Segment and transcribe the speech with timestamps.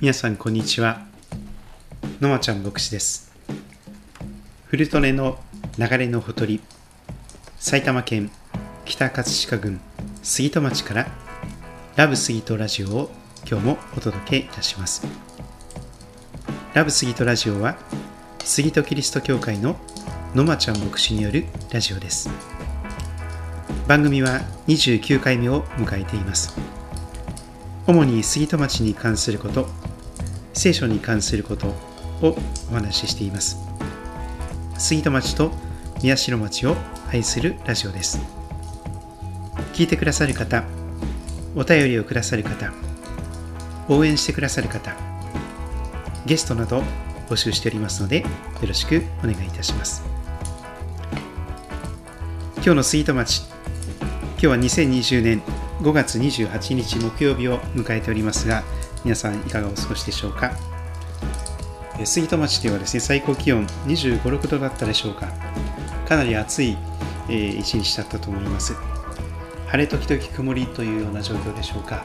[0.00, 1.00] 皆さんこんにちは。
[2.20, 3.32] のまちゃん牧師です。
[4.66, 5.40] 古利根の
[5.76, 6.60] 流れのほとり
[7.56, 8.30] 埼玉県
[8.84, 9.80] 北葛飾郡
[10.22, 11.08] 杉戸町から
[11.96, 13.10] ラブ杉戸ラジオを
[13.44, 15.04] 今日もお届けいたします。
[16.74, 17.76] ラブ杉戸ラジオは
[18.44, 19.74] 杉戸キリスト教会の
[20.32, 22.30] のまちゃん牧師によるラジオです。
[23.88, 26.56] 番組は29回目を迎えています。
[27.88, 29.66] 主に杉戸町に関すること
[30.58, 31.68] 聖書に関すること
[32.20, 32.36] を
[32.68, 33.58] お話ししています。
[34.76, 35.52] 杉戸町と
[36.02, 36.74] 宮代町を
[37.12, 38.20] 愛するラジオです。
[39.72, 40.64] 聞いてくださる方
[41.54, 42.72] お便りをくださる方
[43.88, 44.96] 応援してくださる方
[46.26, 46.82] ゲストなど
[47.28, 48.26] 募集しておりますのでよ
[48.66, 50.02] ろしくお願いいたします。
[52.56, 53.42] 今日の杉戸町
[54.32, 55.40] 今日は2020年
[55.82, 58.64] 5月28日木曜日を迎えておりますが
[59.08, 60.52] 皆さんいかがお過ごしでしょうか？
[62.04, 65.32] 杉戸町ではですね最高気温25、6度だったでしょうか？
[66.06, 66.76] かなり暑い
[67.26, 68.74] 一日だったと思います。
[69.68, 72.04] 晴れ時々曇りというような状況でしょうか？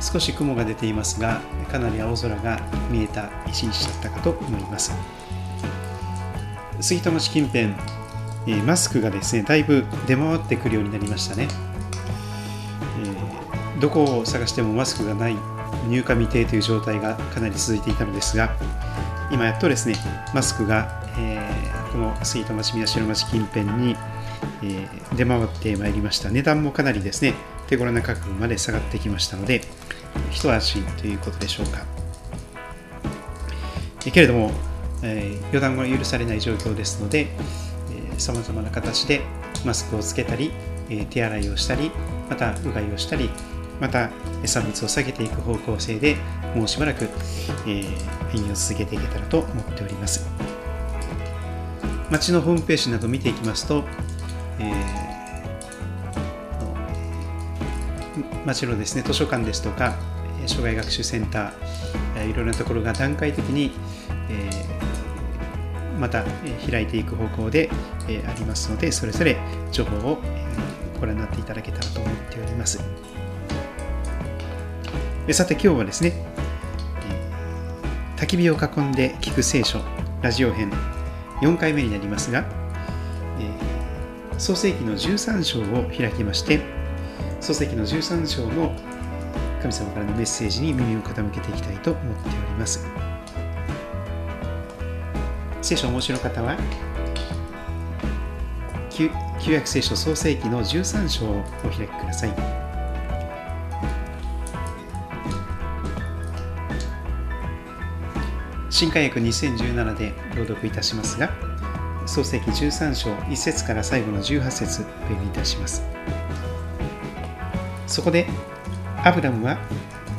[0.00, 2.60] 少し雲が出ていますがかなり青空が
[2.92, 4.92] 見えた一日だったかと思います。
[6.80, 7.74] 杉戸町近辺
[8.46, 11.48] えマスクがですねだいぶ出回ってくるようになりましたね、
[13.02, 15.36] えー、どこを探してもマスクがない
[15.88, 18.56] 入荷未定という状態がかなり続いていたのですが
[19.30, 19.96] 今やっとですね
[20.34, 23.96] マスクが、えー、この杉戸町宮代町近辺に、
[24.62, 26.30] えー、出回ってまいりました。
[26.30, 27.34] 値段もかなりですね
[27.66, 29.62] 手頃な価格まで下がってきましたので
[30.30, 31.84] 一安心ということでしょうか。
[34.00, 34.52] けれども、
[35.02, 37.28] えー、予断は許されない状況ですので
[38.18, 39.22] さまざまな形で
[39.64, 40.52] マスクをつけたり、
[40.90, 41.90] え手洗いをしたり
[42.28, 43.30] またうがいをしたり
[43.80, 44.10] また
[44.42, 46.16] 餌物を下げていく方向性で
[46.54, 47.04] もうしばらく、
[47.66, 50.26] えー、演技を続けていけたらと思っております
[52.10, 53.84] 町のホームページなど見ていきますと、
[54.60, 59.94] えー、町のですね図書館ですとか
[60.46, 63.72] 障害学習センターいろいろなところが段階的に、
[64.28, 66.24] えー、また
[66.70, 67.70] 開いていく方向で
[68.26, 69.38] ありますのでそれぞれ
[69.72, 70.18] 情報を
[71.00, 73.13] ご覧になっていただけたらと思っております。
[75.32, 76.12] さて今日はですね、
[78.16, 79.80] 焚き火を囲んで聞く聖書
[80.22, 80.70] ラジオ編
[81.40, 82.44] 4回目になりますが、
[84.36, 86.60] 創世紀の13章を開きまして
[87.40, 88.74] 創世紀の13章の
[89.62, 92.86] 神様からのメッセージに耳を傾けていきたいと思っております。
[95.62, 96.58] 聖書をお持ちの方は
[98.90, 99.10] 旧
[99.48, 102.63] 約聖書創世紀の13章をお開きください。
[108.74, 111.30] 新海訳2017で朗読いたしますが、
[112.06, 115.84] 創世記13章1節から最後の18節お読みいたします。
[117.86, 118.26] そこで、
[119.04, 119.60] アブラムは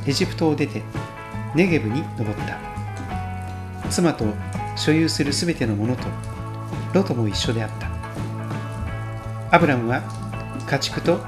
[0.07, 0.83] エジプトを出て、
[1.53, 2.57] ネゲブに登った。
[3.89, 4.23] 妻と
[4.77, 6.03] 所有するすべてのものと、
[6.93, 7.89] ロトも一緒であった。
[9.53, 10.01] アブラムは
[10.65, 11.19] 家畜と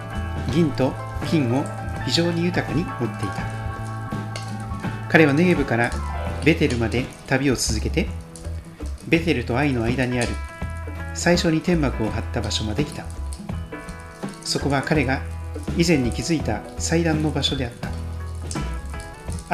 [0.53, 0.93] 銀と
[1.29, 1.65] 金を
[2.05, 5.09] 非常に豊かに持っていた。
[5.09, 5.91] 彼はネゲブから
[6.45, 8.07] ベテルまで旅を続けて
[9.07, 10.29] ベテルとアイの間にある
[11.13, 13.05] 最初に天幕を張った場所まで来た。
[14.43, 15.21] そこは彼が
[15.77, 17.89] 以前に築いた祭壇の場所であった。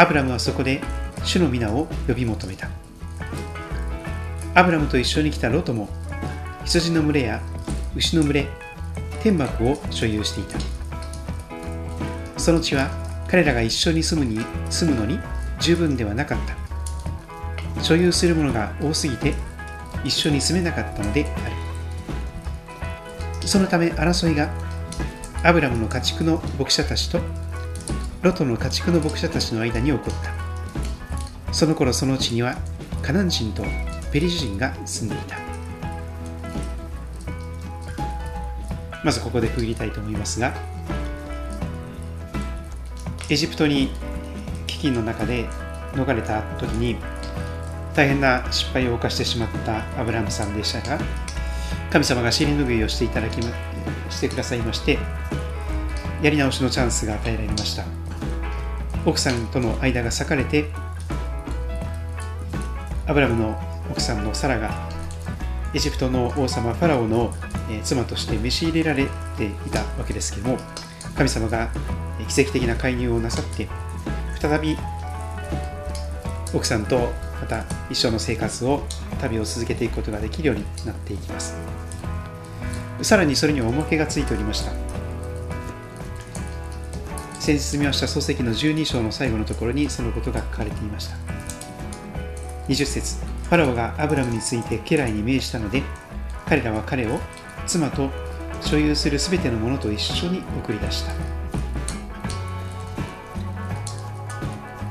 [0.02, 0.82] アブラムはそこで
[1.24, 2.70] 主の皆を呼び求めた。
[4.56, 5.90] アブラムと一緒に来たロトも
[6.66, 7.42] 羊の群れや
[7.96, 8.48] 牛の群れ
[9.22, 10.60] 天幕を所有していた。
[12.38, 12.90] その地は
[13.28, 15.18] 彼らが一緒に住むに住むのに
[15.60, 16.63] 十分ではなかった。
[17.84, 19.36] 所有するものが多すぎて
[20.04, 21.50] 一緒に住めなかったのであ
[23.42, 23.48] る。
[23.48, 24.50] そのため争いが
[25.44, 27.20] アブラムの家畜の牧者たちと
[28.22, 31.54] ロトの家畜の牧者たちの間に起こった。
[31.54, 32.56] その頃その地には
[33.02, 33.64] カナン人と
[34.12, 35.38] ペリシ人が住んでいた。
[39.04, 40.54] まずここで区切りたいと思いますが
[43.30, 43.90] エジプトに
[44.68, 45.46] 飢饉の中で
[45.94, 46.96] 逃れた時に
[47.96, 51.04] 大変な失敗を犯してしまったアブラムさんでしたが
[51.92, 53.40] 神様が尻拭いをしていただき
[54.10, 54.98] してくださいまして
[56.22, 58.04] やり直しのチャンスが与えられました。
[59.06, 60.66] 奥さんとの間が裂かれて
[63.06, 63.60] アブラムの
[63.92, 64.72] 奥さんのサラが
[65.74, 67.34] エジプトの王様ファラオの
[67.84, 69.08] 妻として召し入れられ
[69.38, 70.58] ていたわけですけども
[71.18, 71.70] 神様が
[72.30, 73.68] 奇跡的な介入をなさって
[74.40, 74.78] 再び
[76.54, 77.12] 奥さんと
[77.44, 78.84] また一緒の生活を
[79.20, 81.58] 旅を続けていくことができるようになっていきます。
[83.02, 84.72] さらにそれにはおまけがついておりました。
[87.42, 91.18] 先日見ました漱石の12章の最後のところにそのことが書かれていました。
[92.70, 95.84] 20節ファラオがアブラムについて家来に命じたので
[96.46, 97.20] 彼らは彼を
[97.68, 98.10] 妻と
[98.62, 101.12] 所有するすべてのものと一緒に送り出した。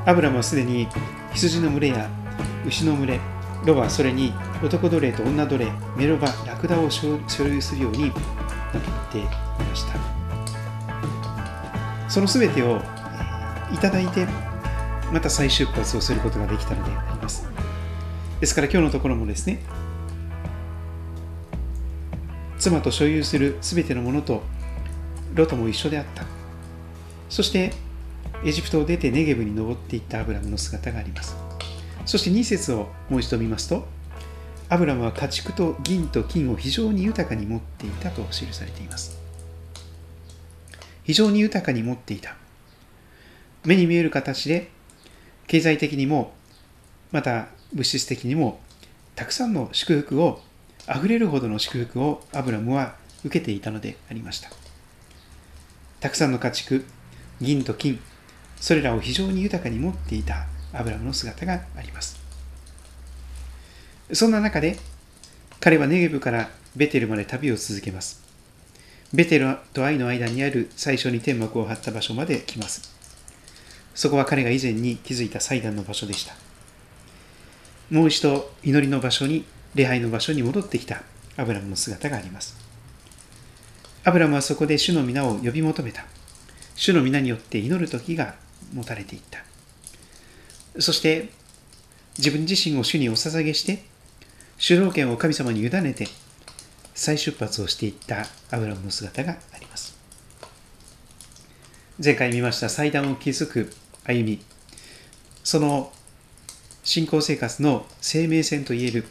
[0.04, 0.86] アブラムはすでに
[1.32, 2.10] 羊の群れや
[2.64, 3.20] 牛の群れ。
[3.64, 8.12] ロバそれに男奴隷と女奴隷メロバラクダを所有するようになっ
[9.12, 9.30] ていま
[9.72, 10.00] した。
[12.08, 12.80] その全てを
[13.72, 14.26] いただいて
[15.12, 17.48] また再出発をすることができたのであります。
[18.40, 19.60] ですから今日のところもですね
[22.58, 24.42] 妻と所有する全てのものと
[25.34, 26.24] ロトも一緒であった。
[27.28, 27.72] そして
[28.44, 31.36] エジプトを出てネゲブに登っていったアブラムの姿があります。
[32.04, 33.86] そして2節をもう一度見ますと
[34.68, 39.20] アブラムは家畜と銀と金を非常に豊かに持っていたと記されています。
[41.04, 42.36] 非常に豊かに持っていた。
[43.64, 44.70] 目に見える形で
[45.46, 46.32] 経済的にも
[47.10, 48.60] また物質的にも
[49.14, 50.40] たくさんの祝福を
[50.86, 54.50] あふれるほどの祝福をアブラムは受けていたのでありました。
[56.00, 56.86] たくさんの家畜
[57.42, 58.00] 銀と金
[58.56, 60.46] それらを非常に豊かに持っていた。
[60.72, 62.18] アブラムの姿があります。
[64.12, 64.78] そんな中で
[65.60, 68.22] 彼はネゲブからベテルまで旅を続けます。
[69.12, 72.94] ベテルと愛の間にある最初に天幕を張った場所まで来ます。
[73.94, 76.34] そこは彼が以前に築いた祭壇の場所でした。
[77.90, 81.02] もう一度祈りの場所に礼拝の場所に戻ってきた
[81.36, 82.56] アブラムの姿があります。
[84.04, 86.04] アブラムはそこで主の皆を呼び求めた。
[86.74, 88.34] 主の皆によって祈る時が
[88.72, 89.51] 持たれていった。
[90.78, 91.30] そして
[92.18, 93.82] 自分自身を主にお捧げして
[94.58, 96.06] 主導権を神様に委ねて
[96.94, 99.96] 再出発をしていったアブラムの姿があります。
[102.02, 103.72] 前回見ました祭壇を築く
[104.04, 104.40] 歩み。
[105.44, 105.92] その
[106.84, 109.04] 信仰生活の生命線といえる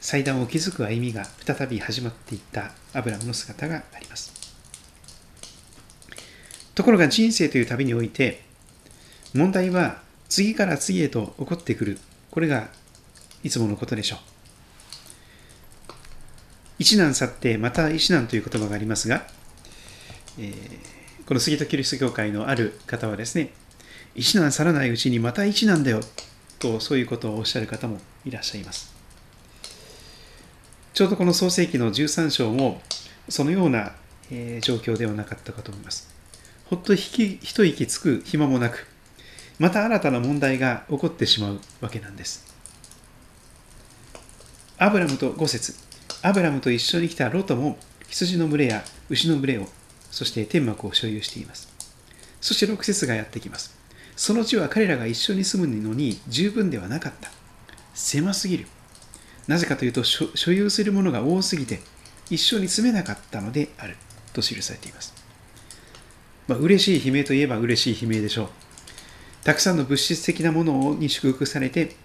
[0.00, 4.32] 祭壇を築く歩みが再び始まっていったアブラムの姿があります。
[6.74, 8.42] ところが人生という旅において
[9.34, 11.98] 問題は次から次へと起こってくる。
[12.30, 12.68] これが
[13.42, 14.18] いつものことでしょう。
[16.78, 19.26] 一難去ってまた一難という言葉がありますが、
[20.38, 23.52] えー、この杉戸キリスト教会のある方はですね
[24.14, 26.00] 一難去らないうちにまた一難だよ
[26.58, 28.94] とそういうことをおっしゃる方もいらっしゃいます。
[30.94, 32.80] ちょうどこの創世紀の13章も
[33.28, 33.92] そのような、
[34.30, 36.08] えー、状況ではなかったかと思います。
[36.66, 38.86] ほっと一息つく暇もなく
[39.60, 42.52] また新たな問題が起こってしまうわけなんです。
[44.78, 45.74] アブラムと5節。
[46.22, 47.78] アブラムと一緒に来たロトも
[48.08, 49.68] 羊の群れや牛の群れを
[50.10, 51.72] そして天幕を所有しています。
[52.40, 53.78] そして6節がやってきます。
[54.16, 57.30] その地は彼らが一緒に住むのに十分ではなかった。
[57.94, 58.66] 狭すぎる。
[59.46, 61.80] なぜかというと所有するものが多すぎて
[62.30, 63.96] 一緒に住めなかったのである
[64.32, 65.12] と記されています、
[66.46, 68.48] まあ、嬉しい悲鳴といえば嬉しい悲鳴でしょう。
[69.44, 71.96] たくさんの物質的なものに祝福されて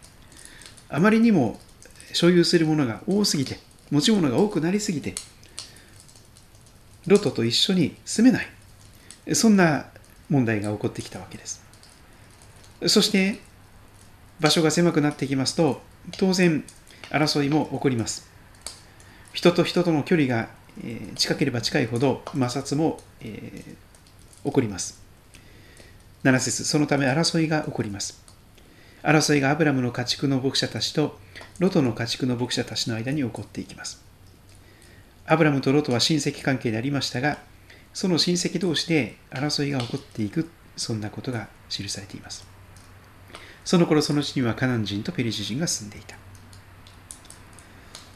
[0.90, 1.60] あまりにも
[2.14, 3.60] 所有するものが多すぎて
[3.92, 5.16] 持ち物が多くなりすぎて
[7.08, 8.48] ロトと一緒に住めない。
[9.36, 9.88] そんな
[10.30, 11.64] 問題が起こってきたわけです。
[12.88, 13.40] そして
[14.40, 15.82] 場所が狭くなってきますと
[16.18, 16.64] 当然
[17.10, 18.28] 争いも起こります。
[19.34, 20.50] 人と人との距離が
[21.16, 25.05] 近ければ近いほど摩擦も起こります。
[26.26, 28.20] 7節そのため争いが起こります。
[29.04, 31.20] 争いがアブラムの家畜の牧者たちと
[31.60, 34.04] ロトの家畜の牧者たちの間に起こっていきます。
[35.28, 37.38] アブラムとロトは親戚関係でありましたが、
[37.94, 42.44] その親戚同士で争いが起こっていく、そんなことが記されています。
[43.64, 46.18] その頃その地にはカナン人とペリシ人が住んでいた。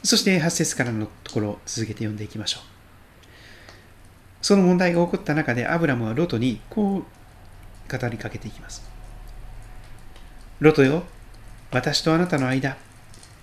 [0.02, 2.62] そして8節からのところを続けて読んでいきましょう。
[4.42, 7.19] その問題が起こった中でアブラムはロトにこう
[7.98, 8.82] 語りかけていきます。
[10.60, 11.04] ロトよ、
[11.70, 12.76] 私とあなたの間、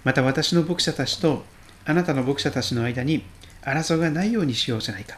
[0.04, 1.44] また私の牧者たちと
[1.86, 3.24] あなたの牧者たちの間に
[3.62, 5.18] 争いがないようにしようじゃないか。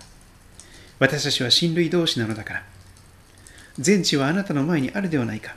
[0.99, 2.63] 私たちは親類同士なのだから。
[3.77, 5.55] 全地はあなたの前にあるではないか。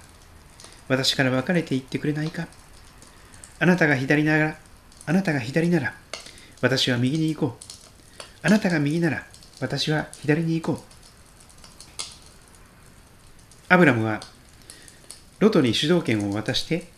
[0.88, 2.46] 私から別れていってくれないか。
[3.58, 4.56] あなたが左なら、
[5.06, 5.94] あなたが左なら、
[6.60, 8.46] 私は右に行こう。
[8.46, 9.26] あなたが右なら、
[9.60, 10.91] 私は左に行こう。
[13.72, 14.20] アブラムは
[15.38, 16.88] ロトに主導権を渡して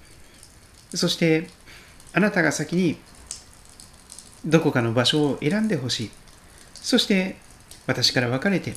[0.93, 1.47] そして
[2.13, 2.97] あなたが先に
[4.45, 6.11] どこかの場所を選んでほしい。
[6.75, 7.37] そして
[7.87, 8.75] 私から別れて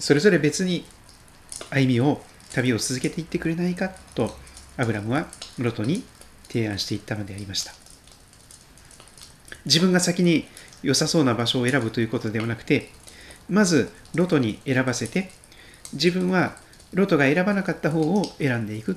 [0.00, 0.84] それぞれ別に
[1.70, 2.20] 歩みを
[2.52, 4.36] 旅を続けていってくれないかと
[4.76, 6.02] アブラムはロトに
[6.48, 7.72] 提案していったのでありました。
[9.64, 10.48] 自分が先に
[10.82, 12.90] 良さそうな場所を選ぶということではなくて
[13.48, 15.30] まずロトに選ばせて
[15.92, 16.60] 自分は
[16.94, 18.96] ロトが選ばなかった方を選んでいく。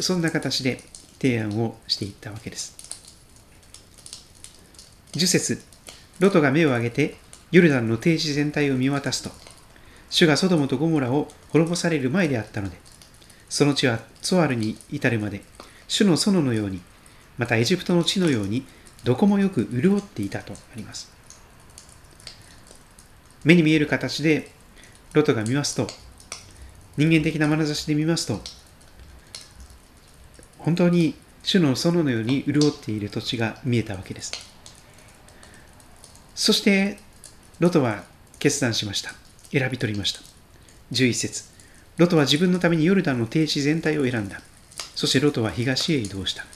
[0.00, 0.80] そんな形で
[1.20, 2.76] 提案をしていったわけです。
[5.12, 5.74] 10節。
[6.20, 7.16] ロトが目を上げて
[7.50, 9.30] ヨルダンの定地全体を見渡すと
[10.10, 12.76] 主がソドムとゴモラを滅ぼされる前であったので
[13.48, 15.42] その地はツォアルに至るまで
[15.88, 16.80] 主の園のように
[17.36, 18.64] またエジプトの地のように
[19.02, 21.12] どこもよく潤っていたとあります。
[23.44, 24.50] 目に見える形で
[25.12, 25.86] ロトが見ますと
[26.96, 28.40] 人間的な眼差しで見ますと
[30.58, 34.32] 本当に主の園のように潤っている土地が見えたわけです。
[36.34, 36.98] そして
[37.60, 38.04] ロトは
[38.38, 39.12] 決断しました。
[39.52, 40.20] 選び取りました。
[40.92, 41.44] 11節。
[41.98, 44.40] ロトは自分のためにヨルダンの低地全体を選んだ。
[44.94, 46.46] そしてロトは東へ移動した。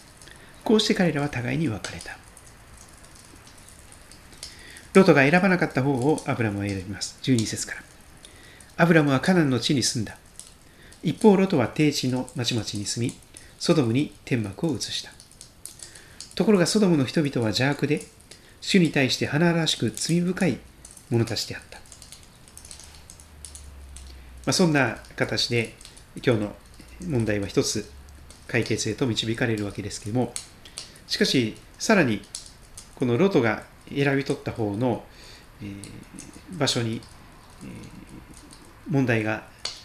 [0.64, 2.16] こうして彼らは互いに別れた。
[4.94, 7.18] ロトが選ばなかった方をアブラムは選びます。
[7.22, 7.82] 12節から。
[8.78, 10.16] アブラムはカナンの地に住んだ。
[11.02, 13.14] 一方ロトは低地の町々に住み
[13.58, 15.18] ソドムに天幕を移した。
[16.38, 18.02] ところがソドムの人々は邪悪で
[18.60, 20.58] 主に対して華らしく罪深い
[21.10, 21.82] 者たちであった、ま
[24.46, 25.74] あ、そんな形で
[26.24, 26.54] 今日の
[27.08, 27.90] 問題は一つ
[28.46, 30.32] 解決へと導かれるわけですけれども
[31.08, 32.22] しかしさらに
[32.94, 35.04] このロトが選び取った方の、
[35.60, 37.00] えー、場所に、
[37.64, 39.42] えー、問題が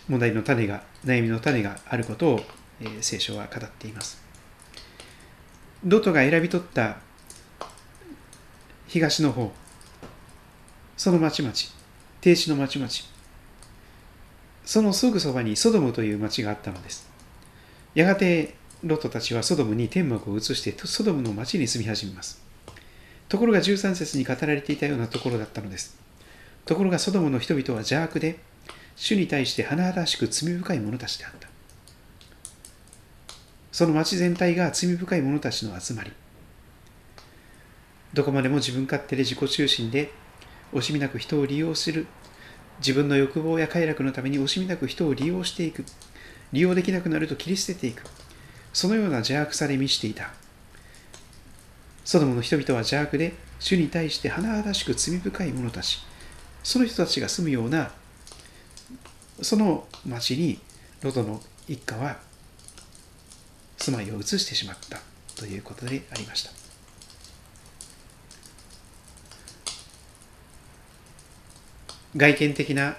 [0.07, 2.39] 問題の種が悩みの種があることを、
[2.79, 4.21] え、聖書は語っています。
[5.83, 6.97] ロトが選び取った
[8.87, 9.51] 東の方
[10.95, 11.53] その町々
[12.21, 12.89] 停止の町々
[14.63, 17.09] そのすぐそばにソドムという町があったのです。
[17.95, 22.41] やがてロトたちはソドムに天幕を移してソドムの町に住み始めます。
[23.27, 25.97] ところが13節に語られていたようなところだったのです。
[26.65, 28.39] ところがソドムの人々は邪悪で
[28.95, 31.47] 主に対して華々しく罪深い者たちであった。
[33.71, 36.11] その町全体が罪深い者たちの集まり。
[38.13, 40.11] どこまでも自分勝手で自己中心で
[40.71, 42.05] 惜しみなく人を利用する。
[42.79, 45.85] 自分の欲望や快楽のために惜しみなく人を利用していく。
[46.51, 48.03] 利用できなくなると切り捨てていく。
[48.71, 50.31] そのような邪悪さで満ちていた。
[52.05, 55.99] ソドムの人々は邪悪で主に対して華々しく罪深い者たち。
[56.63, 57.91] その人たちが住むような
[59.43, 60.59] その町に
[61.01, 62.17] ロトの一家は
[63.77, 64.99] 住まいを移してしまった
[65.35, 66.51] ということでありました。
[72.15, 72.95] 外見的な、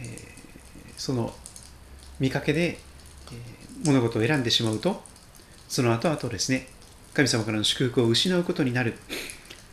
[0.00, 0.18] えー、
[0.96, 1.32] その
[2.18, 5.02] 見かけで、えー、物事を選んでしまうと
[5.68, 6.66] その後々ですね
[7.14, 8.94] 神様からの祝福を失うことになる。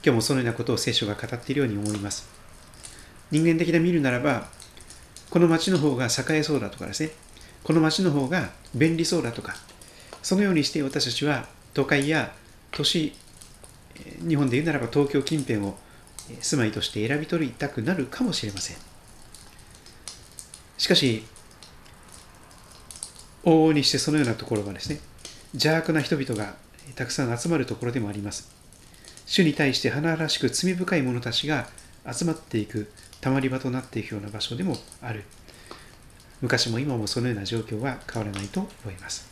[0.02, 2.30] 今日もそのようなことを聖書が語っているように思います。
[3.32, 4.48] 人間的な見るならば
[5.30, 7.12] この町の方が栄えそうだとかですね。
[7.64, 9.56] この町の方が便利そうだとか。
[10.22, 12.34] そのようにして私たちは都会や
[12.72, 13.14] 都市
[14.28, 15.78] 日本で言うならば東京近辺を
[16.42, 18.78] 住まいとして選び取りたくなるかもしれません。
[20.78, 21.24] しかし
[23.44, 25.00] 往々にしてそのようなところはですね
[25.54, 26.56] 邪悪な人々が
[26.96, 28.50] たくさん集まるところでもあります。
[29.26, 31.68] 主に対して華々しく罪深い者たちが
[32.12, 35.24] 集まっていくたまり場となっていくような場所でもある。
[36.42, 39.30] 昔も今もそのような状況は変わらないと思います。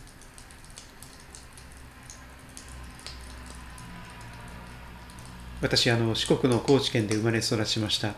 [5.62, 8.14] 私あの四国の高知県で生まれ育ちました。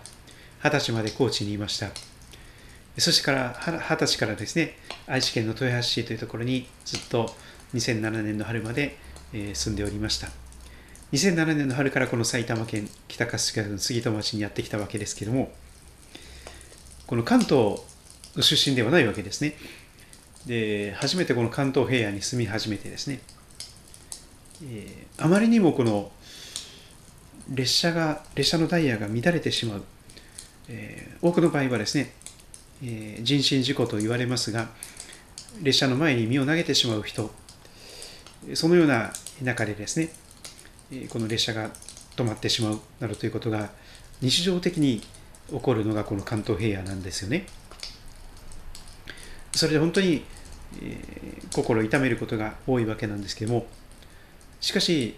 [0.61, 1.89] 二十歳まで高知にいました。
[2.97, 4.75] そしてから二十歳からですね
[5.07, 7.33] 愛知県の豊橋市というところにずっと
[7.73, 8.97] 2007年の春まで
[9.31, 10.48] 住んでおりました。
[11.11, 15.51] 2007年の春からこの埼玉県北春日部の杉戸町にやってきたわけですけども
[17.07, 17.81] この関東
[18.35, 19.55] の出身ではないわけですね。
[20.45, 23.19] で初めてこの関東平野に住み始めてですね、
[24.63, 26.11] えー、あまりにもこの
[27.49, 29.83] 列車が列車のダイヤが乱れてしまう、
[30.69, 32.13] えー、多くの場合はですね、
[32.83, 34.69] えー、人身事故と言われますが
[35.61, 37.31] 列車の前に身を投げてしまう人
[38.53, 39.11] そのような
[39.41, 40.09] 中でですね
[41.09, 41.69] この列車が
[42.15, 43.69] 止まってしまうなどということが
[44.21, 45.01] 日常的に
[45.49, 47.45] 起こるのがこの関東平野なんですよね。
[49.53, 50.23] それで本当に
[50.81, 50.97] え、
[51.53, 53.65] 心痛めることが多いわけなんですけども
[54.61, 55.15] しかし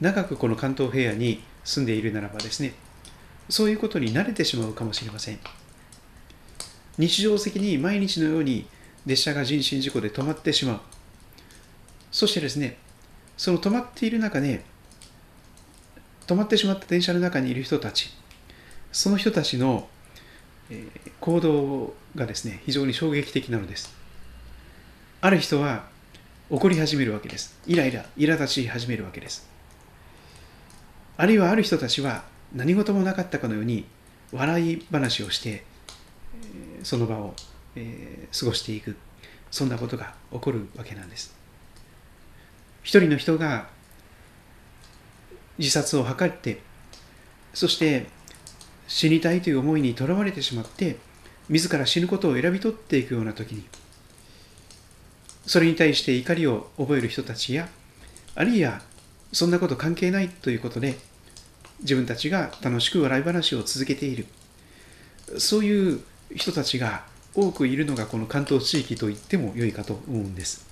[0.00, 2.74] 長くこの関東平野に住んでいるならばですね
[3.48, 5.38] そういうことに慣れてしまうかもしれません
[6.98, 8.66] 日常的に毎日のように
[9.04, 10.80] 列車が人身事故で止まってしまう
[12.10, 12.78] そしてですね
[13.36, 14.64] その止まっている中で
[16.26, 18.12] 止まってしまった電車の中にいる人たち
[18.92, 19.88] その人たちの、
[21.20, 23.94] 行動がですね非常に衝撃的なのです。
[25.20, 25.84] ある人は
[26.48, 27.58] 怒り始めるわけです。
[27.66, 29.48] イライラ苛立ち始めるわけです。
[31.18, 32.24] あるいはある人たちは
[32.54, 33.84] 何事もなかったかのように
[34.32, 35.64] 笑い話をして
[36.82, 37.34] その場を、
[37.76, 38.96] 過ごしていく。
[39.50, 41.34] そんなことが起こるわけなんです。
[42.86, 43.66] 一人の人が
[45.58, 46.60] 自殺を図って
[47.52, 48.06] そして
[48.86, 50.96] 死にたいという思いにとらわれてしまって
[51.48, 53.64] 自ら死ぬことを選び取っていくような時に
[55.46, 57.68] それに対して怒りを覚える人たちや
[58.36, 58.80] あるいは
[59.32, 60.94] そんなこと関係ないということで
[61.80, 64.26] 自分たちが楽しく笑い話を続けている。
[65.38, 66.00] そういう
[66.36, 70.65] 人たちが多くいるのがこの関東地域と言っても良いかと思うんです。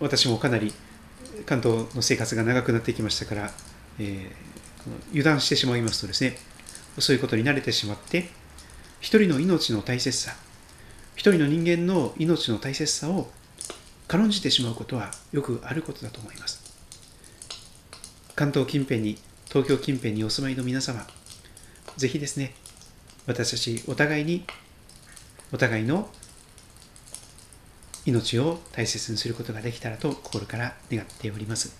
[0.00, 0.72] 私もかなり
[1.46, 3.50] 関東の生活が長くなってきましたから、
[3.98, 4.30] えー、
[5.10, 6.36] 油断してしまいますとですね
[6.98, 8.28] そういうことに慣れてしまって
[9.00, 10.32] 一人の命の大切さ
[11.14, 13.28] 一人の人間の命の大切さを
[14.06, 16.68] 軽んじてしまうことはよくあることだと思います。
[18.38, 21.04] 関東近辺に東京近辺にお住まいの皆様
[21.96, 22.54] ぜひですね
[23.26, 24.44] 私たちお互いに
[25.52, 26.08] お互いの
[28.08, 31.76] 命を大切にすることができたらと心から願っております。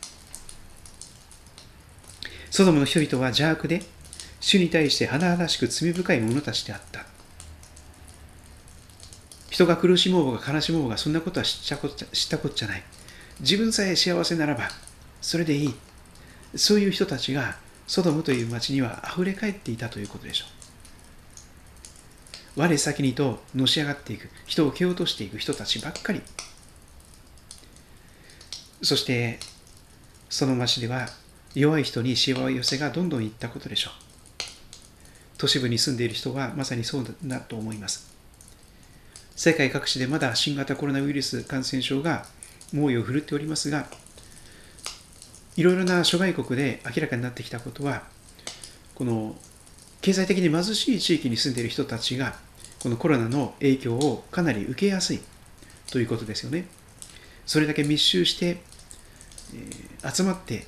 [2.51, 3.83] ソドムの人々は邪悪で
[4.41, 7.07] 主に対して華々しく罪深い者たちであった。
[9.51, 11.77] 人が苦しもうが悲しもうがそんなことは知った
[12.39, 12.83] こっちゃない。
[13.41, 14.69] 自分さえ幸せならば
[15.21, 15.75] それでいい。
[16.55, 20.58] そういう人たちがソドムという町には溢れ返っていたということでしょう。
[22.59, 26.21] 我先にとのし上がっていく、人を蹴落としていく人たちばっかり。
[28.83, 29.39] そして、
[30.29, 31.09] その町では
[31.55, 33.93] 弱い人にしわ寄せがどんどんいったことでしょう。
[35.39, 38.13] 都市部に住んでいる人はまさにそうだと思います。
[39.37, 42.27] 世界各地でまだ新型コロナウイルス感染症が
[42.73, 43.87] 猛威を振るっておりますが、
[45.55, 48.03] いろいろな諸外国で明らかになってきたことは
[48.95, 49.37] この
[50.01, 52.37] 経済的に貧しい地域に住んでいる人たちが
[52.81, 55.21] このコロナの影響をかなり受けやすい
[55.91, 56.67] ということですよね。
[57.47, 58.61] それだけ密集して、
[60.05, 60.67] え集まって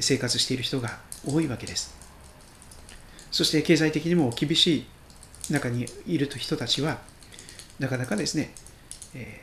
[0.00, 1.94] 生活している人が多いわけです。
[3.30, 4.86] そして経済的にも厳し
[5.48, 7.00] い中にいる人たちは
[7.78, 8.52] なかなかですね、
[9.14, 9.40] え、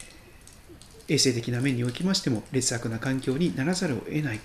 [1.08, 4.40] 衛生的な面におきましても劣悪な環境にならざるを得ない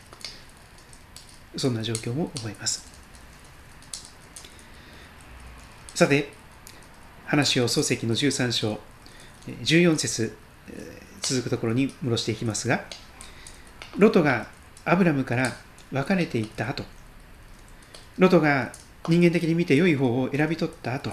[1.56, 2.84] そんな状況も思います。
[5.94, 6.32] さて、
[7.34, 8.78] 話を漱石の13章、
[9.46, 10.36] 14節
[11.20, 12.84] 続くところに戻していきますが、
[13.98, 14.46] ロトが
[14.84, 15.52] アブラムから
[15.90, 16.84] 別れていった後、
[18.18, 18.70] ロトが
[19.08, 21.10] 人間的に見て良い方を選び取った後、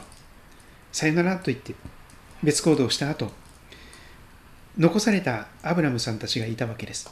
[0.91, 1.73] さよならと言って
[2.43, 3.31] 別行動した後、
[4.77, 7.11] 残されたアブラムさんたちがいたわけです。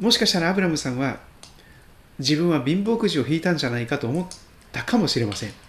[0.00, 1.18] もしかしたらアブラムさんは
[2.18, 4.26] 自分は貧乏くじを引いたんじゃないかと思っ
[4.72, 5.67] たかもしれません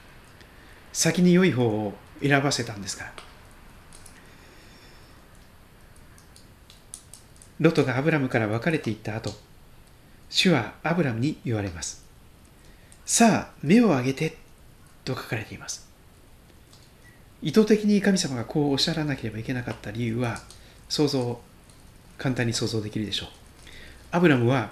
[0.92, 3.14] 先に良い方を選ばせたんですから。
[7.60, 9.34] ロトがアブラムから別れていった後
[10.30, 12.06] 主はアブラムに言われます。
[13.06, 14.38] さあ目を上げて
[15.04, 15.90] と書かれています。
[17.42, 20.40] 意図的に神様がこうおっしゃらなければいけなかった理由は
[20.88, 21.40] 想像
[22.18, 23.30] 簡単に想像できるでしょう。
[24.12, 24.72] アブラムは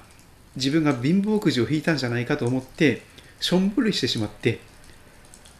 [0.55, 3.03] 自分が貧乏くじを引いたんじゃないかと思って
[3.39, 4.59] しょんぼりしてしまって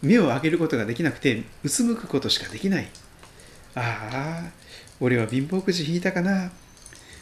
[0.02, 2.88] 目を上げることができなくてうつむくことしかできない。
[3.74, 4.50] ああ
[5.00, 6.50] 俺は貧乏くじ引いたかな。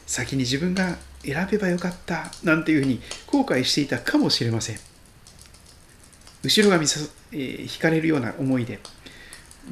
[0.07, 2.31] 先に自分が選べばよかった。
[2.45, 4.79] なんていうふうに後悔していたかもしれません。
[6.43, 7.01] 後ろ髪さ、
[7.33, 8.79] えー、引かれるような思いで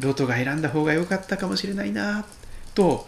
[0.01, 2.27] ロトが選んだ方が良かったかもしれないな。
[2.75, 3.07] と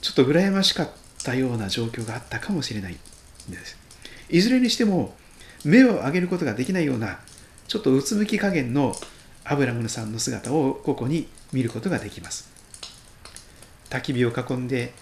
[0.00, 0.90] ちょっと羨ましかっ
[1.22, 2.96] たような状況があったかもしれないん
[3.50, 3.78] です。
[4.28, 5.14] いずれにしても
[5.64, 7.20] 目を上げることができないような
[7.68, 8.94] ちょっとうつむき加減の
[9.44, 12.54] アブラムさんの姿をここに見ることができます。
[13.94, 14.92] 焚き火を囲んで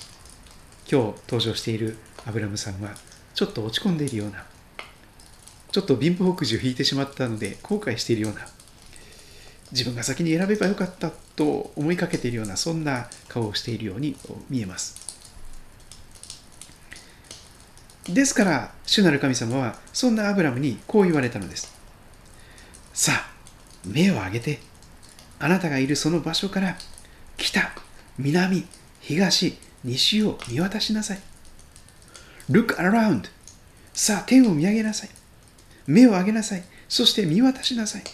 [0.90, 1.96] 今日登場している
[2.26, 2.90] アブラムさんは
[3.34, 4.44] ちょっと落ち込んでいるような
[5.70, 8.40] ちょっと貧乏くじを引いてしまったので後悔しているような
[9.70, 14.14] 自分が先に選べばよかったと思いかけているようなそんな顔をしているように
[14.50, 15.00] 見えます
[18.06, 21.71] ですから主なる神様はそんなアブラムにこう言われたのです
[22.92, 23.30] さあ
[23.86, 24.60] 目を上げて
[25.38, 26.76] あなたがいるその場所から
[27.36, 27.72] 北
[28.18, 28.66] 南
[29.00, 31.20] 東西を見渡しなさい。
[32.50, 33.24] Look around.
[33.92, 35.10] さあ天を見上げなさい。
[35.86, 36.62] 目を上げなさい。
[36.88, 38.04] そして見渡しなさい。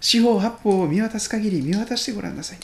[0.00, 2.58] 四方八方を見渡す限り見渡してごらんなさい。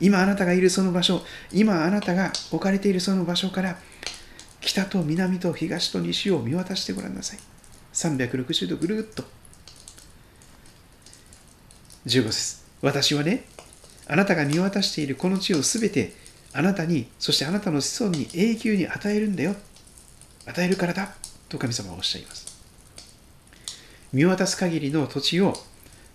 [0.00, 3.78] 今あなたがいるその場所今あなたが置かれているその場所から
[4.60, 7.38] 北と南と東と西を見渡してごらんなさい。
[7.92, 9.37] 360度ぐるっと。
[12.06, 12.58] 15節。
[12.80, 13.44] 私はね
[14.06, 16.12] あなたが見渡しているこの地をすべて
[16.52, 19.54] あなたにそしてあなたの子孫に永久に与えるんだよ。
[20.46, 21.14] 与えるからだ
[21.48, 22.58] と神様はおっしゃいます。
[24.12, 25.54] 見渡す限りの土地を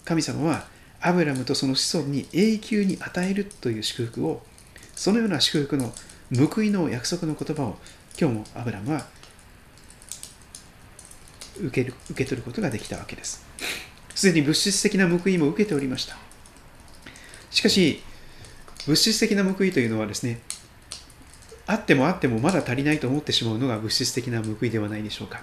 [0.06, 0.66] 神様は
[1.00, 4.42] アブラムとその子孫に永久に与えるという祝福を
[4.96, 5.94] そのような祝福の
[6.32, 7.78] 報いの約束の言葉を
[8.20, 9.06] 今日もアブラムは
[11.62, 13.46] 受ける受け取ることができたわけです。
[14.16, 16.18] すでに物質的な報いも受けておりました。
[17.52, 18.02] しかし、
[18.88, 20.42] 物質的な報いというのはですね、
[21.66, 25.42] あってもあってもまだ足りないと思ってしまうのが物質的な報いではないでしょうか。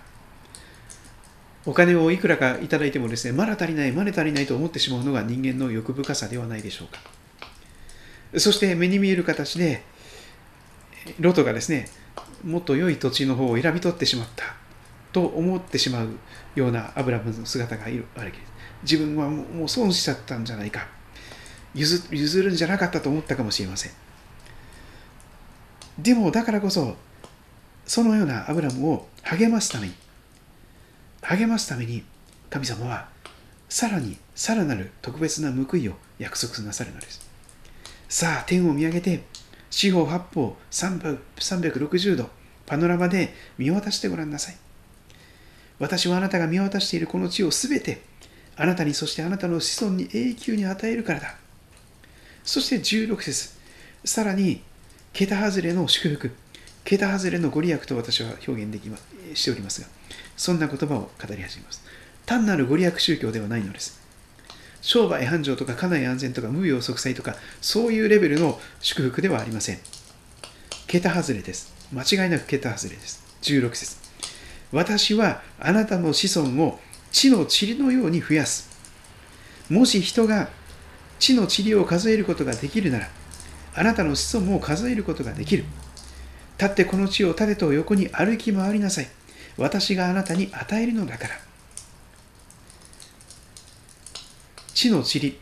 [1.66, 7.00] お金をいくらかいただいてもですね、まだ足りない、まだ足りないと思ってしまうのが人間の欲深さではないでしょうか。
[8.38, 9.82] そして目に見える形で、
[11.18, 11.88] ロトがですね、
[12.44, 14.59] もっと良い土地の方を選び取ってしまった
[15.12, 16.08] と思ってしまう
[16.54, 18.40] ようなアブラムの姿がいるわけです。
[18.82, 20.86] 自分はもう損しちゃったんじゃないか
[21.74, 22.02] 譲。
[22.10, 23.92] 譲るんじゃなかったと思ったかもしれません。
[25.98, 26.96] でもだからこそ、
[27.86, 29.94] そのようなアブラムを励ますために、
[31.22, 32.04] 励ますために
[32.48, 33.08] 神様は
[33.68, 37.20] さらにさらなる特別な報いを約束なさるのです。
[38.08, 39.24] さあ、天を見上げて、
[39.70, 42.30] 四方八方360度
[42.66, 44.56] パノラマで見渡してごらんなさい。
[45.80, 48.02] 私はあなたが見渡しているこの地をすべて
[48.56, 51.34] あなたにそしてあなたの子孫に永久に与えるからだ。
[52.44, 53.54] そして16節
[54.04, 54.62] さらに
[55.12, 56.30] 桁外れの祝福、
[56.84, 58.98] 桁外れのご利益と私は表現できま
[59.34, 59.86] しておりますが、
[60.36, 61.82] そんな言葉を語り始めます。
[62.26, 63.98] 単なるご利益宗教ではないのです。
[64.82, 69.78] 商売繁盛とか家内安全とか無病息災とかそういうレベルの祝福ではありません。
[70.86, 71.72] 桁外れです。
[71.92, 73.24] 間違いなく桁外れです。
[73.42, 73.99] 16節
[74.72, 76.78] 私はあなたの子孫を
[77.10, 78.70] 地の塵のように増やす。
[79.68, 80.48] もし人が
[81.18, 83.08] 地の塵を数えることができるなら、
[83.74, 85.64] あなたの子孫も数えることができる。
[86.58, 89.08] 立ってこの地を縦と横に歩き回りなさい。
[89.56, 91.34] 私があなたに与えるのだから。
[94.74, 95.36] 地の塵、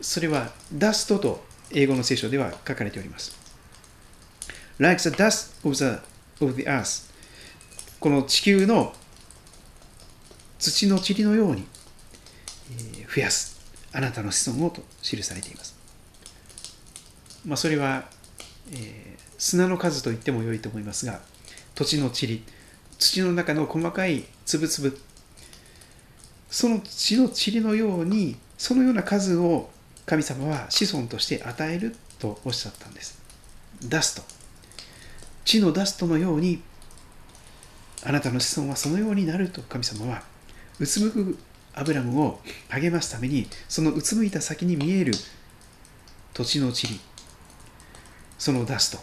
[0.00, 3.36] それはダストと英語の聖書では書かれております。
[4.78, 5.98] Like the dust of the,
[6.44, 7.09] of the earth
[8.00, 8.94] この地球の
[10.58, 11.66] 土の塵のように
[13.14, 13.60] 増やす
[13.92, 15.78] あなたの子孫をと記されています。
[17.44, 18.04] まあ、それは、
[18.72, 21.20] えー、砂の数と言っても良いと思いますが
[21.74, 22.42] 土地の塵
[22.98, 24.94] 土の中の細かい粒々
[26.50, 29.70] その地の塵のようにそのような数を
[30.04, 33.20] 神様は子孫として与えるとおっしゃったんです。
[33.84, 34.22] ダスト。
[35.44, 36.62] 地のダストのように
[38.04, 40.22] あなたの子孫はそのようになると神様は
[40.78, 41.38] うつむく
[41.74, 45.12] アブラムを励ますためにそのうつむいた先に見える
[46.34, 46.98] 土地の塵
[48.38, 48.98] そのダスト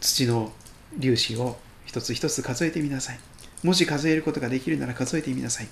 [0.00, 0.52] 土の
[1.00, 3.18] 粒子を一つ一つ数えてみなさい
[3.62, 5.68] もし数えることができるなら数えてみなさい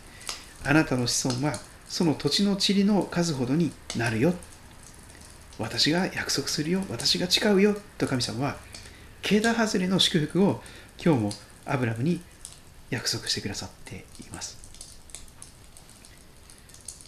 [0.65, 1.55] あなたの子孫は
[1.89, 4.35] その土地の塵の数ほどになるよ。
[5.59, 6.85] 私が約束するよ。
[6.91, 7.77] 私が誓うよ。
[7.97, 8.57] と神様は、
[9.23, 10.63] 桁外れの祝福を
[11.03, 11.31] 今日も
[11.65, 12.21] アブラムに
[12.91, 14.59] 約束してくださっています。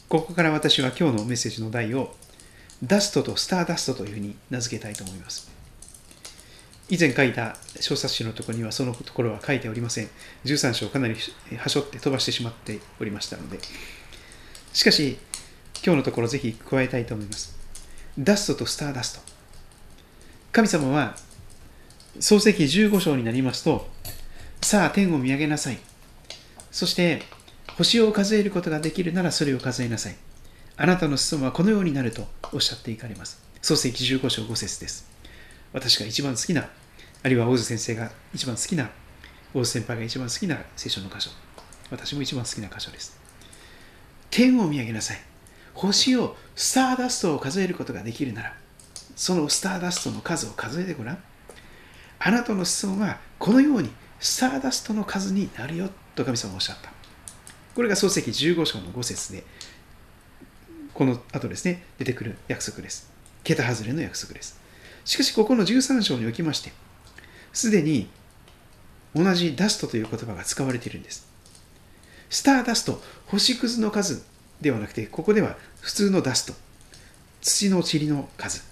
[0.08, 2.14] ここから私は今日のメッセージの題を
[2.82, 5.50] ダストとスターダストというふうに名付けたいと思います。
[6.88, 10.08] 以前書いた小冊子のところにはそのところは書いておりません。
[10.44, 11.14] 13章かなり
[11.56, 13.60] はしょって飛ばしてしまっておりましたので。
[14.72, 15.18] しかし、
[15.84, 17.56] 今日のところぜひ加えたいと思います。
[18.18, 19.20] ダストとスターダスト。
[20.50, 21.16] 神様は、
[22.18, 23.88] 創世記15章になりますと、
[24.62, 25.78] さあ天を見上げなさい。
[26.70, 27.22] そして、
[27.76, 30.16] 星を数えることができるならそれを数えなさい。
[30.76, 33.42] あなたの子孫はこのようになるとおっしゃっていかれます。
[33.62, 35.08] 創世記15章5節です。
[35.72, 36.68] 私が一番好きな
[37.22, 38.90] あるいは大津先生が一番好きな、
[39.54, 41.30] 大津先輩が一番好きな聖書の箇所。
[41.90, 43.18] 私も一番好きな箇所です。
[44.30, 45.30] 天を見上げなさい。
[45.74, 48.54] 星をスターダストを数えることができるなら
[49.16, 51.18] そのスターダストの数を数えてごらん
[52.22, 56.92] あなたの子孫はこのようにスターダストの数になるよと神様はおっしゃった。
[57.74, 59.42] これが漱石15章の5節で
[60.92, 63.10] この後ですね出てくる約束です。
[63.42, 64.60] 桁外れの約束です。
[65.06, 66.72] しかしここの13章におきまして
[67.54, 68.10] すでに
[69.14, 71.26] 同じダストという言葉が使われているんです。
[72.28, 74.24] スターダスト星屑の数
[74.60, 76.52] ではなくてここでは普通のダスト
[77.40, 78.69] 土の塵の数。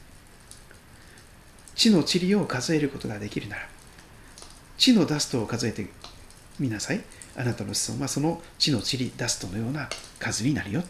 [1.79, 3.62] 地の塵を数えることができるなら
[4.77, 5.88] 地のダストを数えて
[6.59, 7.03] みなさい。
[7.37, 9.88] あなたの子孫はその地の塵ダストのような
[10.19, 10.83] 数になるよ、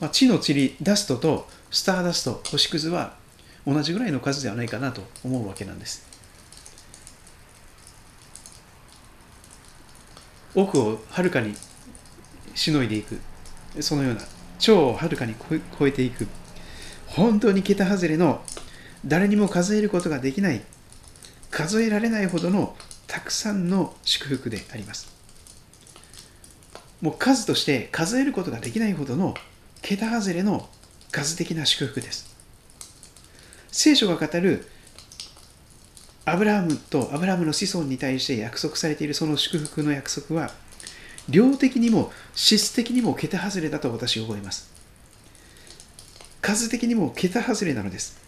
[0.00, 3.16] まあ、地の塵ダストとスターダスト星屑は
[3.66, 6.06] 同じぐらいの数ではないかなと思うわけなんです。
[10.54, 11.52] 奥をはるかに
[12.54, 13.18] しのいでいく
[13.80, 14.20] そのような
[14.60, 15.34] 超をはるかに
[15.78, 16.28] 超えていく
[17.06, 18.42] 本当に桁外れの
[19.04, 20.62] 誰にも数えることができない
[21.50, 25.14] 数えられないほどのたくさんの祝福であります。
[27.00, 29.34] もう数として数えることができないほどの
[29.82, 30.68] 桁外れの
[31.12, 32.34] 数的な祝福です。
[33.70, 34.66] 聖書が語る
[36.24, 40.50] アブラハムとアブラハムの子孫に対して約束されているその祝福の約束は
[41.28, 44.75] 量的にも質的にも桁外れだと私は思います。
[46.40, 48.18] 数的にも桁外れなのです。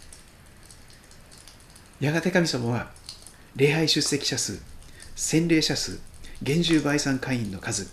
[2.01, 2.90] やがて神様は
[3.57, 4.61] 礼拝出席者数
[5.16, 5.99] 洗礼者数
[6.42, 7.90] 厳重倍産会員の数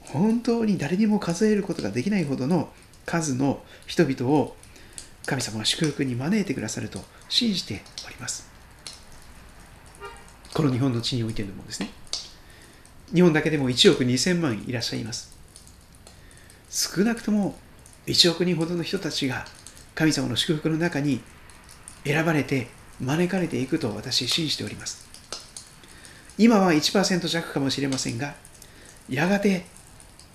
[0.00, 2.70] 本当に誰にも数えることができないほどの
[3.04, 4.56] 数の人々を
[5.26, 8.48] 神様は祝福に招いてくださると信じております。
[10.54, 11.90] この日本の地においてでもですね。
[13.12, 15.36] 日本だけでも1億2000万いらっしゃいます。
[16.70, 17.58] 少なくとも
[18.06, 19.46] 1億人ほどの人たちが
[19.94, 21.20] 神様の祝福の中に
[22.04, 22.68] 選ばれて
[23.00, 25.08] 招かれていくと私信じております。
[26.36, 28.34] 今は1%弱かもしれませんが
[29.08, 29.66] やがて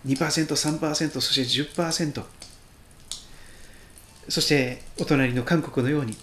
[0.05, 2.23] 2%3% そして10%
[4.29, 6.15] そしてお隣の韓国のように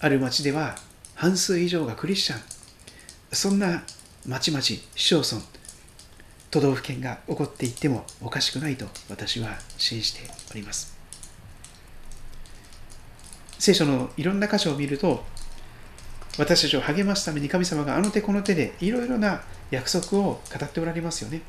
[0.00, 0.74] ある町では
[1.14, 2.40] 半数以上がクリスチャン。
[3.32, 3.84] そんな
[4.26, 5.42] 町々市町村
[6.54, 10.20] 都道府県が起こっていってもおかしくないと私は信じて
[10.52, 10.96] おります。
[13.58, 15.24] 聖書のいろんな箇所を見ると
[16.38, 21.42] 私たちを励ますために神様があの手この手でいろいろな約束を語っておられますよね。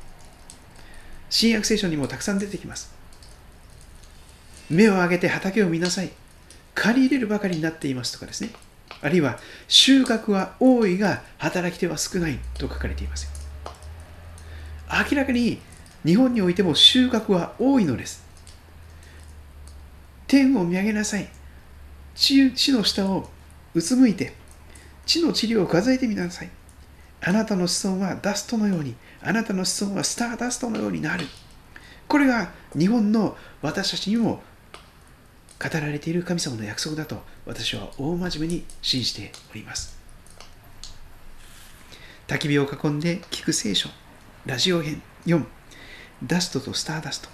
[1.30, 2.92] 新約聖書にもたくさん出てきます。
[4.68, 6.10] 目を上げて畑を見なさい。
[6.74, 8.50] 借り入れるばかりになっていますとかですね。
[9.02, 9.38] あるいは
[9.68, 13.35] 収穫は多いが働き手は少ないと書かれています
[14.90, 15.60] 明らかに
[16.04, 18.24] 日本においても収穫は多いのです。
[20.26, 21.28] 天を見上げなさい。
[22.14, 23.28] 地の下を
[23.74, 24.32] うつむいて
[25.04, 26.50] 地の治療を数えてみなさい。
[27.20, 31.26] あなたの子孫はダストのようにあなたの子孫はスターダストのようになる。
[32.08, 34.42] これが日本の私たちにも
[35.58, 39.98] 語られている神様の約束だと私は大真面目に信じております。
[42.28, 43.88] 焚き火を囲んで聞く聖書。
[44.46, 45.44] ラジオ編4
[46.22, 47.28] ダストとスターダスト。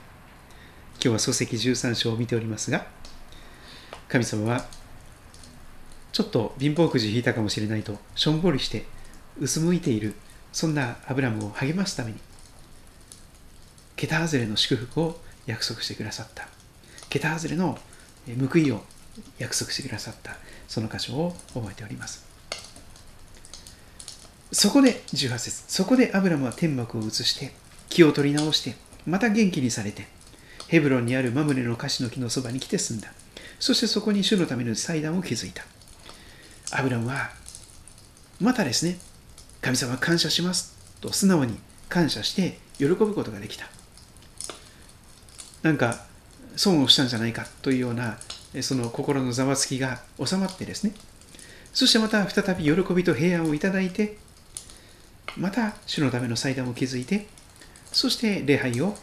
[0.94, 2.86] 今日は漱石13章を見ておりますが
[4.08, 4.64] 神様は
[6.12, 8.86] ちょっと貧乏くじ引いたかもしれないとしょんぼりして
[9.38, 10.14] 薄むいている
[10.52, 12.18] そんなアブラムを励ますために
[13.94, 16.48] 桁外れの祝福を約束してくださった。
[17.10, 17.78] 桁外れの
[18.50, 18.82] 報いを
[19.38, 20.36] 約束してくださった。
[20.66, 22.31] その箇所を覚えております。
[24.52, 25.64] そこで18節。
[25.66, 27.52] そこでアブラムは天幕を移して
[27.88, 28.74] 気を取り直して
[29.06, 30.06] また元気にされて
[30.68, 33.12] ヘブロンにあるマムネのカシの木のそばに来て住んだ。
[33.58, 35.64] そしてそこに主のための祭壇を築いた。
[36.70, 37.30] アブラムは
[38.40, 38.98] またですね
[39.60, 43.66] 神様感謝しますと素直に感謝して喜ぶことができた。
[45.62, 46.04] なんか
[46.56, 48.18] 損をしたんじゃないかというような
[48.60, 50.92] その心のざわつきが収まってですね。
[51.72, 54.18] そしてまた再び喜びと平安をいただいて
[55.36, 57.26] また主のための祭壇を築いて
[57.92, 58.94] そして礼拝を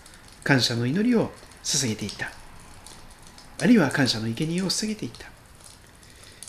[0.43, 1.31] 感謝の祈りを
[1.63, 2.31] 捧げていった。
[3.61, 5.27] あるいは感謝の生贄を捧げていった。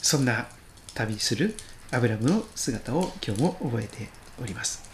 [0.00, 0.46] そんな
[0.94, 1.54] 旅する
[1.90, 4.08] アブラムの姿を今日も覚えて
[4.40, 4.88] おります。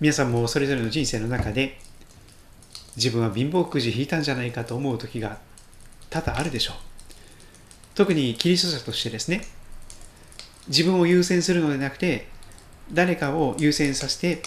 [0.00, 1.78] 皆さんもそれぞれの人生の中で
[2.96, 5.38] 自分は貧乏くじ引いたんじゃないかと思う時が
[6.08, 6.76] 多々あるでしょう。
[7.94, 9.42] 特にキリスト者としてですね
[10.68, 12.28] 自分を優先するのではなくて
[12.92, 14.42] 誰かを優先させて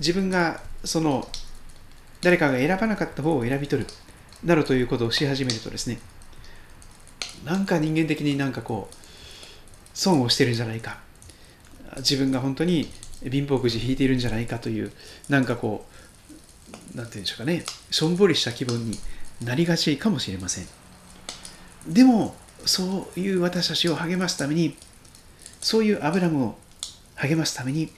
[0.00, 1.28] 自分がその
[2.22, 3.88] 誰かが選ばなかった方を選び取る
[4.42, 5.98] などということをし始めるとですね
[7.44, 8.94] なんか人間的になんかこう
[9.92, 10.98] 損をしてるんじゃないか。
[11.98, 12.90] 自分が本当に
[13.22, 14.90] 貧乏くじ引いているんじゃないかという
[15.28, 15.86] なんかこ
[16.94, 18.98] うなんていうんでしょうかねしょんぼりした気分に
[19.44, 20.66] なりがちかもしれません。
[21.86, 22.34] でも
[22.66, 24.76] そういう私たちを励ますために
[25.64, 26.58] そういうアブラムを
[27.14, 27.90] 励ますために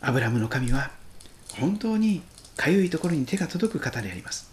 [0.00, 0.90] アブラムの神は
[1.60, 2.22] 本当に
[2.56, 4.50] かゆいところに手が届く方であります。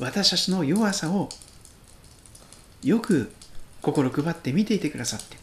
[0.00, 1.28] 私たちの弱さを
[2.82, 3.30] よく
[3.80, 5.36] 心配って見ていてくださって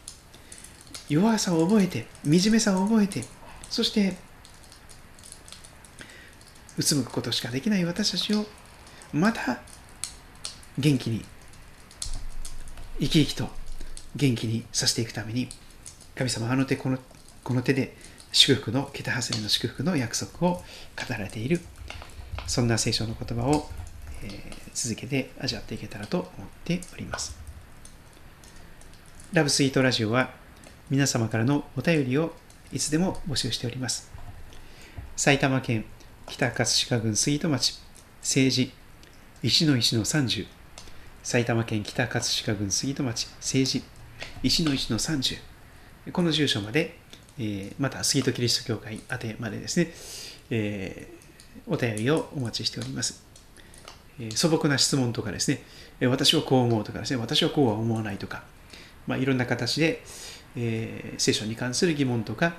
[1.08, 3.24] 弱さを覚えて惨めさを覚えて
[3.70, 4.18] そして
[6.78, 8.46] うつむくことしかできない私たちを
[9.14, 9.62] また
[10.78, 11.24] 元気に
[13.00, 13.48] 生き生きと
[14.18, 15.48] 元気にさせていくために
[16.18, 16.98] 神様あの手この
[17.44, 17.96] この手で
[18.32, 20.64] 祝福の桁外れの祝福の約束を語
[21.10, 21.62] られている。
[22.48, 23.70] そんな聖書の言葉を、
[24.24, 24.32] えー、
[24.74, 27.38] 続けて味わっていけたらと思っております。
[29.34, 30.32] ラブスイートラジオは
[30.90, 32.34] 皆様からのお便りを
[32.72, 34.12] いつでも募集しております。
[35.16, 35.86] 埼玉県
[36.26, 37.80] 北葛飾郡杉戸町
[38.22, 38.72] 政治
[39.44, 40.48] 石の石の30
[41.22, 43.84] 埼玉県北葛飾郡杉戸町政治
[44.44, 45.38] 石の石の30
[46.12, 46.98] この住所まで、
[47.40, 49.92] え、また杉戸キリスト教会宛てまでですね、
[50.50, 51.08] え、
[51.68, 53.24] お便りをお待ちしております、
[54.20, 55.62] え、素朴な質問とかですね
[56.08, 58.44] 私はこう思うとかですね私はこうは思わないとか、
[59.08, 60.04] まあ、いろんな形で、
[60.56, 62.54] え聖書に関する疑問とか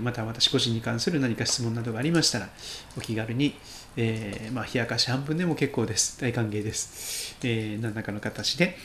[0.00, 2.48] また私個人に関する何か質問などがありましたら
[2.96, 3.54] お気軽に、
[3.96, 6.20] えー、まあ、冷やかし半分でも結構です。
[6.20, 7.36] 大歓迎です。
[7.42, 8.76] えー、何らかの形で、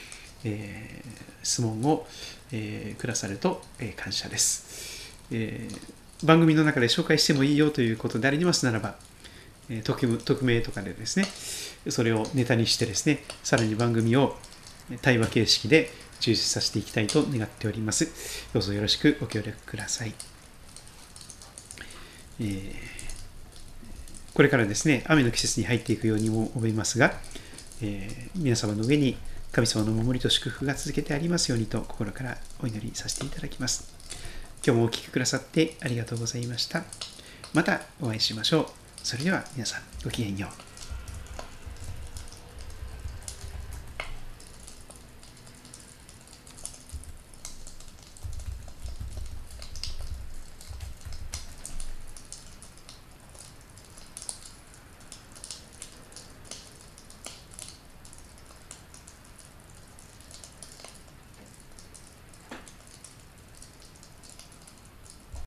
[0.43, 2.05] えー、質問を、
[2.51, 5.67] えくださると、え感謝です、え
[6.23, 8.95] 番組の中で紹介してもいいよということでありますならば、
[9.69, 11.25] え匿匿名とかでですね、
[11.91, 14.35] それをネタにしてですね、さらに番組を
[15.01, 18.47] 対話形式で充実させていきたいと願っております。
[18.53, 20.13] どうぞよろしくご協力ください。
[22.39, 22.73] えー、
[24.33, 27.13] これからですね、雨の季節に入っていくようにも思いますが、
[27.81, 29.17] えー、皆様の上に
[29.57, 33.91] 神様の守りと祝福が続けてありますようにと心からお祈りさせていただきます。
[34.63, 36.83] 今日もお聴きくださってありがとうございました。
[37.55, 38.65] またお会いしましょう。
[39.01, 40.66] それでは皆さんごきげんよう。